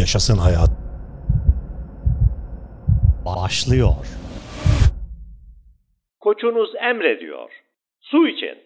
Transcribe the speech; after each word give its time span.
Yaşasın 0.00 0.38
hayat. 0.38 0.70
Başlıyor. 3.24 3.94
Koçunuz 6.20 6.70
emrediyor. 6.90 7.50
Su 8.00 8.28
için. 8.28 8.58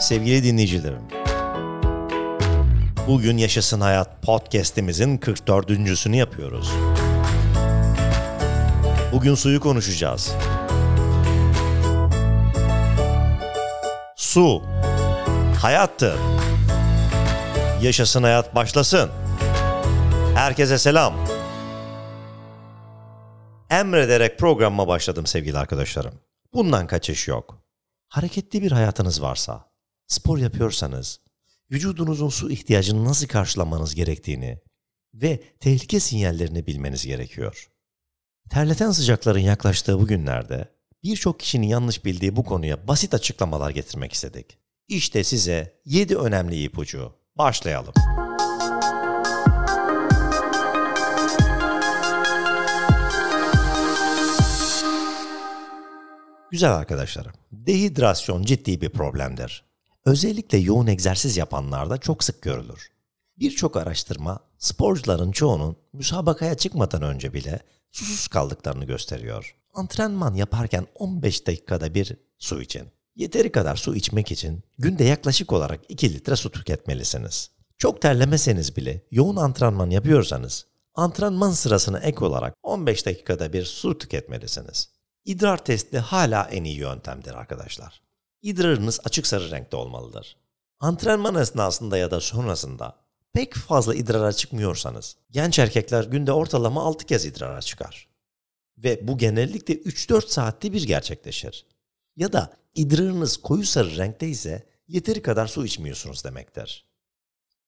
Sevgili 0.00 0.44
dinleyicilerim. 0.44 1.02
Bugün 3.08 3.36
Yaşasın 3.36 3.80
Hayat 3.80 4.22
podcast'imizin 4.22 5.18
44.sünü 5.18 6.16
yapıyoruz. 6.16 6.72
Bugün 9.12 9.34
suyu 9.34 9.60
konuşacağız. 9.60 10.36
Su 14.30 14.62
hayattır. 15.60 16.18
Yaşasın 17.82 18.22
hayat 18.22 18.54
başlasın. 18.54 19.10
Herkese 20.34 20.78
selam. 20.78 21.26
Emrederek 23.70 24.38
programıma 24.38 24.88
başladım 24.88 25.26
sevgili 25.26 25.58
arkadaşlarım. 25.58 26.14
Bundan 26.54 26.86
kaçış 26.86 27.28
yok. 27.28 27.64
Hareketli 28.08 28.62
bir 28.62 28.72
hayatınız 28.72 29.22
varsa, 29.22 29.72
spor 30.06 30.38
yapıyorsanız, 30.38 31.20
vücudunuzun 31.70 32.28
su 32.28 32.50
ihtiyacını 32.50 33.04
nasıl 33.04 33.26
karşılamanız 33.26 33.94
gerektiğini 33.94 34.58
ve 35.14 35.42
tehlike 35.60 36.00
sinyallerini 36.00 36.66
bilmeniz 36.66 37.06
gerekiyor. 37.06 37.70
Terleten 38.50 38.90
sıcakların 38.90 39.38
yaklaştığı 39.38 40.00
bu 40.00 40.06
günlerde 40.06 40.79
birçok 41.04 41.40
kişinin 41.40 41.66
yanlış 41.66 42.04
bildiği 42.04 42.36
bu 42.36 42.44
konuya 42.44 42.88
basit 42.88 43.14
açıklamalar 43.14 43.70
getirmek 43.70 44.12
istedik. 44.12 44.58
İşte 44.88 45.24
size 45.24 45.80
7 45.84 46.16
önemli 46.16 46.62
ipucu. 46.62 47.12
Başlayalım. 47.36 47.94
Güzel 56.50 56.72
arkadaşlarım. 56.74 57.32
Dehidrasyon 57.52 58.42
ciddi 58.42 58.80
bir 58.80 58.88
problemdir. 58.88 59.64
Özellikle 60.04 60.58
yoğun 60.58 60.86
egzersiz 60.86 61.36
yapanlarda 61.36 61.98
çok 61.98 62.24
sık 62.24 62.42
görülür. 62.42 62.90
Birçok 63.38 63.76
araştırma 63.76 64.40
sporcuların 64.58 65.32
çoğunun 65.32 65.76
müsabakaya 65.92 66.54
çıkmadan 66.54 67.02
önce 67.02 67.34
bile 67.34 67.60
susuz 67.90 68.28
kaldıklarını 68.28 68.84
gösteriyor. 68.84 69.59
Antrenman 69.72 70.34
yaparken 70.34 70.86
15 70.94 71.46
dakikada 71.46 71.94
bir 71.94 72.16
su 72.38 72.62
için. 72.62 72.88
Yeteri 73.16 73.52
kadar 73.52 73.76
su 73.76 73.96
içmek 73.96 74.32
için 74.32 74.62
günde 74.78 75.04
yaklaşık 75.04 75.52
olarak 75.52 75.80
2 75.88 76.14
litre 76.14 76.36
su 76.36 76.50
tüketmelisiniz. 76.50 77.50
Çok 77.78 78.02
terlemeseniz 78.02 78.76
bile 78.76 79.06
yoğun 79.10 79.36
antrenman 79.36 79.90
yapıyorsanız 79.90 80.66
antrenman 80.94 81.50
sırasına 81.50 81.98
ek 81.98 82.24
olarak 82.24 82.54
15 82.62 83.06
dakikada 83.06 83.52
bir 83.52 83.64
su 83.64 83.98
tüketmelisiniz. 83.98 84.88
İdrar 85.24 85.64
testi 85.64 85.98
hala 85.98 86.42
en 86.44 86.64
iyi 86.64 86.76
yöntemdir 86.76 87.34
arkadaşlar. 87.34 88.02
İdrarınız 88.42 89.00
açık 89.04 89.26
sarı 89.26 89.50
renkte 89.50 89.76
olmalıdır. 89.76 90.36
Antrenman 90.80 91.34
esnasında 91.34 91.98
ya 91.98 92.10
da 92.10 92.20
sonrasında 92.20 92.96
pek 93.32 93.54
fazla 93.54 93.94
idrara 93.94 94.32
çıkmıyorsanız, 94.32 95.16
genç 95.30 95.58
erkekler 95.58 96.04
günde 96.04 96.32
ortalama 96.32 96.82
6 96.82 97.06
kez 97.06 97.24
idrara 97.24 97.60
çıkar. 97.60 98.09
Ve 98.84 99.08
bu 99.08 99.18
genellikle 99.18 99.74
3-4 99.74 100.28
saatte 100.28 100.72
bir 100.72 100.82
gerçekleşir. 100.82 101.66
Ya 102.16 102.32
da 102.32 102.56
idrarınız 102.74 103.36
koyu 103.36 103.64
sarı 103.64 103.96
renkte 103.96 104.28
ise 104.28 104.66
yeteri 104.88 105.22
kadar 105.22 105.46
su 105.46 105.66
içmiyorsunuz 105.66 106.24
demektir. 106.24 106.86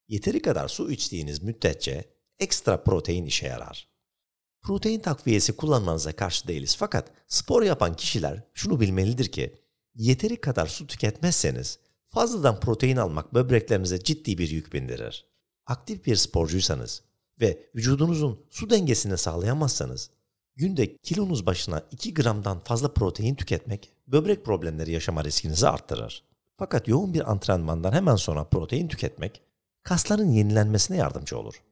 Yeteri 0.09 0.43
kadar 0.43 0.69
su 0.69 0.91
içtiğiniz 0.91 1.43
müddetçe 1.43 2.05
ekstra 2.39 2.83
protein 2.85 3.25
işe 3.25 3.47
yarar. 3.47 3.89
Protein 4.63 5.01
takviyesi 5.01 5.57
kullanmanıza 5.57 6.13
karşı 6.13 6.49
değiliz 6.49 6.77
fakat 6.77 7.11
spor 7.27 7.63
yapan 7.63 7.97
kişiler 7.97 8.43
şunu 8.55 8.81
bilmelidir 8.81 9.33
ki 9.33 9.55
yeteri 9.95 10.41
kadar 10.41 10.67
su 10.67 10.87
tüketmezseniz 10.87 11.79
fazladan 12.09 12.61
protein 12.61 12.97
almak 12.97 13.35
böbreklerinize 13.35 14.03
ciddi 14.05 14.39
bir 14.39 14.51
yük 14.51 14.73
bindirir. 14.73 15.27
Aktif 15.67 16.07
bir 16.07 16.17
sporcuysanız 16.17 17.03
ve 17.41 17.71
vücudunuzun 17.75 18.47
su 18.51 18.71
dengesini 18.71 19.19
sağlayamazsanız 19.19 20.11
günde 20.63 20.97
kilonuz 20.97 21.47
başına 21.47 21.83
2 21.91 22.15
gramdan 22.15 22.61
fazla 22.61 22.93
protein 22.93 23.35
tüketmek 23.35 23.93
böbrek 24.07 24.45
problemleri 24.45 24.93
yaşama 24.93 25.25
riskinizi 25.25 25.69
arttırır. 25.69 26.25
Fakat 26.57 26.89
yoğun 26.89 27.15
bir 27.15 27.31
antrenmandan 27.31 27.93
hemen 27.93 28.17
sonra 28.17 28.45
protein 28.45 28.89
tüketmek 28.89 29.43
kasların 29.83 30.31
yenilenmesine 30.31 30.97
yardımcı 30.97 31.39
olur. 31.39 31.63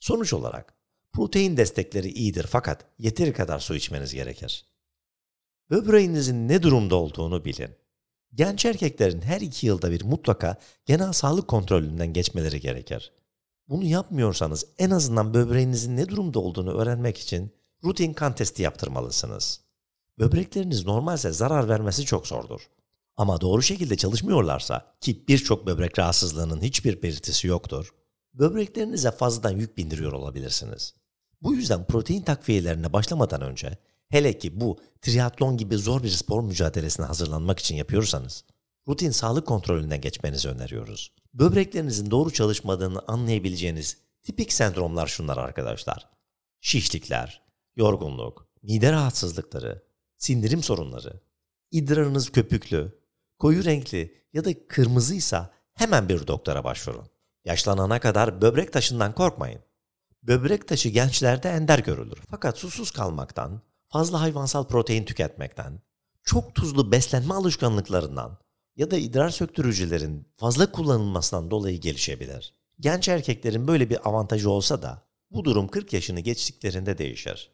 Sonuç 0.00 0.32
olarak 0.32 0.74
protein 1.12 1.56
destekleri 1.56 2.08
iyidir 2.08 2.46
fakat 2.50 2.84
yeteri 2.98 3.32
kadar 3.32 3.58
su 3.58 3.74
içmeniz 3.74 4.14
gerekir. 4.14 4.66
Böbreğinizin 5.70 6.48
ne 6.48 6.62
durumda 6.62 6.96
olduğunu 6.96 7.44
bilin. 7.44 7.70
Genç 8.34 8.64
erkeklerin 8.64 9.22
her 9.22 9.40
iki 9.40 9.66
yılda 9.66 9.90
bir 9.90 10.04
mutlaka 10.04 10.56
genel 10.86 11.12
sağlık 11.12 11.48
kontrolünden 11.48 12.12
geçmeleri 12.12 12.60
gerekir. 12.60 13.12
Bunu 13.68 13.84
yapmıyorsanız 13.84 14.66
en 14.78 14.90
azından 14.90 15.34
böbreğinizin 15.34 15.96
ne 15.96 16.08
durumda 16.08 16.38
olduğunu 16.38 16.72
öğrenmek 16.72 17.18
için 17.18 17.52
rutin 17.84 18.12
kan 18.12 18.34
testi 18.34 18.62
yaptırmalısınız. 18.62 19.60
Böbrekleriniz 20.18 20.86
normalse 20.86 21.32
zarar 21.32 21.68
vermesi 21.68 22.04
çok 22.04 22.26
zordur. 22.26 22.60
Ama 23.16 23.40
doğru 23.40 23.62
şekilde 23.62 23.96
çalışmıyorlarsa 23.96 24.94
ki 25.00 25.24
birçok 25.28 25.66
böbrek 25.66 25.98
rahatsızlığının 25.98 26.62
hiçbir 26.62 27.02
belirtisi 27.02 27.46
yoktur, 27.46 27.94
böbreklerinize 28.34 29.10
fazladan 29.10 29.50
yük 29.50 29.78
bindiriyor 29.78 30.12
olabilirsiniz. 30.12 30.94
Bu 31.42 31.54
yüzden 31.54 31.84
protein 31.84 32.22
takviyelerine 32.22 32.92
başlamadan 32.92 33.40
önce 33.40 33.78
hele 34.08 34.38
ki 34.38 34.60
bu 34.60 34.78
triatlon 35.02 35.56
gibi 35.56 35.76
zor 35.76 36.02
bir 36.02 36.08
spor 36.08 36.42
mücadelesine 36.42 37.06
hazırlanmak 37.06 37.58
için 37.58 37.76
yapıyorsanız 37.76 38.44
rutin 38.88 39.10
sağlık 39.10 39.46
kontrolünden 39.46 40.00
geçmenizi 40.00 40.48
öneriyoruz. 40.48 41.12
Böbreklerinizin 41.34 42.10
doğru 42.10 42.30
çalışmadığını 42.30 43.02
anlayabileceğiniz 43.08 43.96
tipik 44.22 44.52
sendromlar 44.52 45.06
şunlar 45.06 45.38
arkadaşlar. 45.38 46.08
Şişlikler, 46.60 47.42
yorgunluk, 47.76 48.48
mide 48.62 48.92
rahatsızlıkları, 48.92 49.82
sindirim 50.18 50.62
sorunları, 50.62 51.20
idrarınız 51.70 52.30
köpüklü, 52.30 53.00
koyu 53.38 53.64
renkli 53.64 54.24
ya 54.32 54.44
da 54.44 54.66
kırmızıysa 54.68 55.50
hemen 55.74 56.08
bir 56.08 56.26
doktora 56.26 56.64
başvurun. 56.64 57.06
Yaşlanana 57.44 58.00
kadar 58.00 58.42
böbrek 58.42 58.72
taşından 58.72 59.14
korkmayın. 59.14 59.60
Böbrek 60.22 60.68
taşı 60.68 60.88
gençlerde 60.88 61.48
ender 61.48 61.78
görülür. 61.78 62.18
Fakat 62.30 62.58
susuz 62.58 62.90
kalmaktan, 62.90 63.62
fazla 63.88 64.20
hayvansal 64.20 64.64
protein 64.64 65.04
tüketmekten, 65.04 65.80
çok 66.22 66.54
tuzlu 66.54 66.92
beslenme 66.92 67.34
alışkanlıklarından 67.34 68.38
ya 68.76 68.90
da 68.90 68.96
idrar 68.96 69.30
söktürücülerin 69.30 70.26
fazla 70.36 70.72
kullanılmasından 70.72 71.50
dolayı 71.50 71.80
gelişebilir. 71.80 72.54
Genç 72.80 73.08
erkeklerin 73.08 73.68
böyle 73.68 73.90
bir 73.90 74.08
avantajı 74.08 74.50
olsa 74.50 74.82
da 74.82 75.02
bu 75.30 75.44
durum 75.44 75.68
40 75.68 75.92
yaşını 75.92 76.20
geçtiklerinde 76.20 76.98
değişir. 76.98 77.50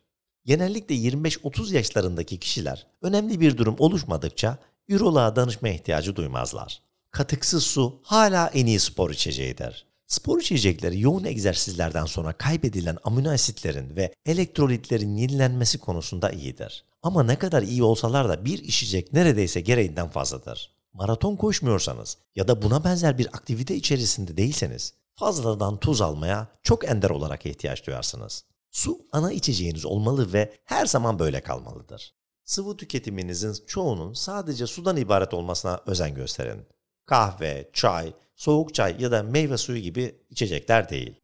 Genellikle 0.47 0.95
25-30 0.95 1.75
yaşlarındaki 1.75 2.39
kişiler 2.39 2.87
önemli 3.03 3.41
bir 3.41 3.57
durum 3.57 3.77
oluşmadıkça 3.79 4.59
üroloğa 4.89 5.37
danışmaya 5.37 5.75
ihtiyacı 5.75 6.17
duymazlar. 6.17 6.83
Katıksız 7.11 7.63
su 7.63 8.01
hala 8.03 8.51
en 8.55 8.67
iyi 8.67 8.81
spor 8.81 9.11
içeceğidir. 9.11 9.87
Spor 10.07 10.41
içecekleri 10.41 11.01
yoğun 11.01 11.25
egzersizlerden 11.25 12.05
sonra 12.05 12.33
kaybedilen 12.33 12.99
amino 13.05 13.31
asitlerin 13.31 13.97
ve 13.97 14.15
elektrolitlerin 14.27 15.17
yenilenmesi 15.17 15.79
konusunda 15.79 16.31
iyidir. 16.31 16.85
Ama 17.03 17.23
ne 17.23 17.39
kadar 17.39 17.63
iyi 17.63 17.83
olsalar 17.83 18.29
da 18.29 18.45
bir 18.45 18.59
içecek 18.59 19.13
neredeyse 19.13 19.61
gereğinden 19.61 20.09
fazladır. 20.09 20.71
Maraton 20.93 21.37
koşmuyorsanız 21.37 22.19
ya 22.37 22.49
da 22.49 22.63
buna 22.63 22.85
benzer 22.85 23.19
bir 23.19 23.27
aktivite 23.27 23.77
içerisinde 23.77 24.37
değilseniz 24.37 24.93
fazladan 25.15 25.81
tuz 25.81 26.01
almaya 26.01 26.49
çok 26.63 26.89
ender 26.89 27.11
olarak 27.11 27.47
ihtiyaç 27.47 27.87
duyarsınız. 27.87 28.45
Su 28.77 29.01
ana 29.13 29.33
içeceğiniz 29.33 29.87
olmalı 29.87 30.33
ve 30.33 30.53
her 30.65 30.87
zaman 30.87 31.19
böyle 31.19 31.41
kalmalıdır. 31.41 32.15
Sıvı 32.45 32.77
tüketiminizin 32.77 33.55
çoğunun 33.67 34.13
sadece 34.13 34.67
sudan 34.67 34.97
ibaret 34.97 35.35
olmasına 35.35 35.81
özen 35.87 36.15
gösterin. 36.15 36.67
Kahve, 37.07 37.71
çay, 37.73 38.13
soğuk 38.35 38.75
çay 38.75 39.03
ya 39.03 39.11
da 39.11 39.23
meyve 39.23 39.57
suyu 39.57 39.83
gibi 39.83 40.21
içecekler 40.31 40.89
değil. 40.89 41.21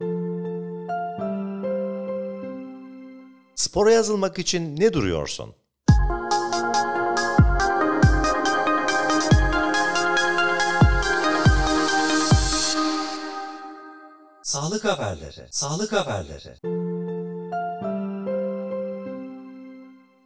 Spora 3.55 3.91
yazılmak 3.91 4.39
için 4.39 4.75
ne 4.75 4.93
duruyorsun? 4.93 5.53
Sağlık 14.43 14.85
haberleri, 14.85 15.47
sağlık 15.51 15.93
haberleri. 15.93 16.82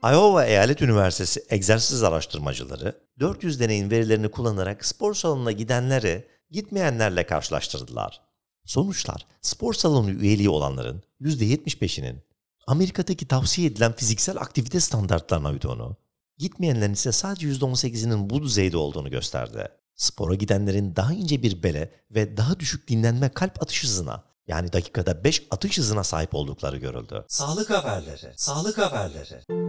Iowa 0.03 0.45
Eyalet 0.45 0.81
Üniversitesi 0.81 1.45
egzersiz 1.49 2.03
araştırmacıları 2.03 3.01
400 3.19 3.59
deneyin 3.59 3.91
verilerini 3.91 4.31
kullanarak 4.31 4.85
spor 4.85 5.13
salonuna 5.13 5.51
gidenleri 5.51 6.27
gitmeyenlerle 6.51 7.25
karşılaştırdılar. 7.25 8.21
Sonuçlar 8.65 9.27
spor 9.41 9.73
salonu 9.73 10.11
üyeliği 10.11 10.49
olanların 10.49 11.03
%75'inin 11.21 12.23
Amerika'daki 12.67 13.27
tavsiye 13.27 13.67
edilen 13.67 13.93
fiziksel 13.93 14.37
aktivite 14.37 14.79
standartlarına 14.79 15.49
uyduğunu, 15.49 15.95
gitmeyenlerin 16.37 16.93
ise 16.93 17.11
sadece 17.11 17.47
%18'inin 17.47 18.29
bu 18.29 18.43
düzeyde 18.43 18.77
olduğunu 18.77 19.09
gösterdi. 19.09 19.67
Spora 19.95 20.35
gidenlerin 20.35 20.95
daha 20.95 21.13
ince 21.13 21.43
bir 21.43 21.63
bele 21.63 21.91
ve 22.11 22.37
daha 22.37 22.59
düşük 22.59 22.87
dinlenme 22.87 23.29
kalp 23.29 23.63
atış 23.63 23.83
hızına 23.83 24.23
yani 24.47 24.73
dakikada 24.73 25.23
5 25.23 25.47
atış 25.51 25.77
hızına 25.77 26.03
sahip 26.03 26.35
oldukları 26.35 26.77
görüldü. 26.77 27.25
Sağlık 27.27 27.69
haberleri, 27.69 28.33
sağlık 28.35 28.77
haberleri. 28.77 29.66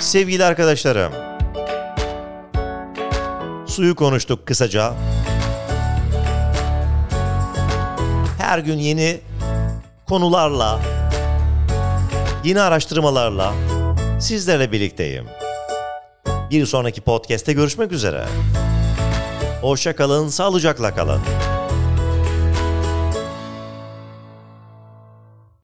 Sevgili 0.00 0.44
arkadaşlarım, 0.44 1.12
suyu 3.66 3.96
konuştuk 3.96 4.46
kısaca. 4.46 4.94
Her 8.38 8.58
gün 8.58 8.78
yeni 8.78 9.20
konularla, 10.08 10.80
yeni 12.44 12.60
araştırmalarla 12.60 13.54
sizlerle 14.20 14.72
birlikteyim. 14.72 15.26
Bir 16.50 16.66
sonraki 16.66 17.00
podcast'te 17.00 17.52
görüşmek 17.52 17.92
üzere. 17.92 18.26
Hoşça 19.60 19.96
kalın, 19.96 20.28
sağlıcakla 20.28 20.94
kalın. 20.94 21.20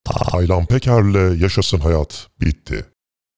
Taylan 0.05 0.67
Peker'le 0.67 1.43
Yaşasın 1.43 1.79
Hayat 1.79 2.29
bitti. 2.41 2.94